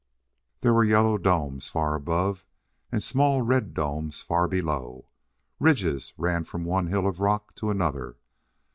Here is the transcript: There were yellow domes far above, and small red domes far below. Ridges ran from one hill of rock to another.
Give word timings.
There 0.61 0.73
were 0.73 0.83
yellow 0.83 1.19
domes 1.19 1.69
far 1.69 1.93
above, 1.93 2.47
and 2.91 3.03
small 3.03 3.43
red 3.43 3.75
domes 3.75 4.23
far 4.23 4.47
below. 4.47 5.05
Ridges 5.59 6.15
ran 6.17 6.43
from 6.43 6.65
one 6.65 6.87
hill 6.87 7.05
of 7.05 7.19
rock 7.19 7.53
to 7.57 7.69
another. 7.69 8.17